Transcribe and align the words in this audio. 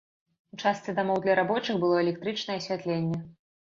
У 0.55 0.57
частцы 0.61 0.95
дамоў 1.01 1.21
для 1.27 1.35
рабочых 1.41 1.75
было 1.85 2.01
электрычнае 2.07 2.57
асвятленне. 2.63 3.19